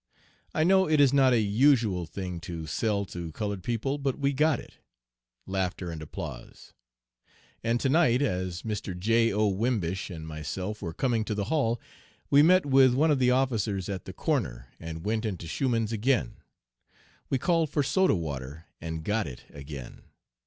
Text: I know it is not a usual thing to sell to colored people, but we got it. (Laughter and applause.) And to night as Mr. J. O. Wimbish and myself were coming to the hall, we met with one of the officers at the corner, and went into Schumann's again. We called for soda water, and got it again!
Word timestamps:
I 0.55 0.63
know 0.63 0.89
it 0.89 0.99
is 0.99 1.13
not 1.13 1.31
a 1.31 1.39
usual 1.39 2.07
thing 2.07 2.39
to 2.39 2.65
sell 2.65 3.05
to 3.05 3.31
colored 3.33 3.61
people, 3.61 3.99
but 3.99 4.17
we 4.17 4.33
got 4.33 4.59
it. 4.59 4.79
(Laughter 5.45 5.91
and 5.91 6.01
applause.) 6.01 6.73
And 7.63 7.79
to 7.81 7.87
night 7.87 8.19
as 8.23 8.63
Mr. 8.63 8.97
J. 8.97 9.31
O. 9.31 9.45
Wimbish 9.47 10.09
and 10.09 10.27
myself 10.27 10.81
were 10.81 10.91
coming 10.91 11.23
to 11.25 11.35
the 11.35 11.43
hall, 11.53 11.79
we 12.31 12.41
met 12.41 12.65
with 12.65 12.95
one 12.95 13.11
of 13.11 13.19
the 13.19 13.29
officers 13.29 13.89
at 13.89 14.05
the 14.05 14.11
corner, 14.13 14.73
and 14.79 15.05
went 15.05 15.23
into 15.23 15.45
Schumann's 15.45 15.91
again. 15.91 16.37
We 17.29 17.37
called 17.37 17.69
for 17.69 17.83
soda 17.83 18.15
water, 18.15 18.65
and 18.81 19.03
got 19.03 19.27
it 19.27 19.45
again! 19.51 20.01